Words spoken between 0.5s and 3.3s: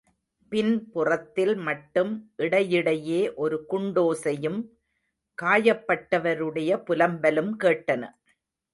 பின்புறத்தில் மட்டும் இடையிடையே